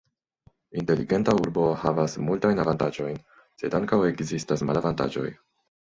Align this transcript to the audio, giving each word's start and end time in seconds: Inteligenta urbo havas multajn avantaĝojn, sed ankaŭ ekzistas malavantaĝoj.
Inteligenta 0.81 1.35
urbo 1.41 1.65
havas 1.83 2.17
multajn 2.29 2.63
avantaĝojn, 2.63 3.19
sed 3.63 3.77
ankaŭ 3.81 4.01
ekzistas 4.11 4.65
malavantaĝoj. 4.71 5.29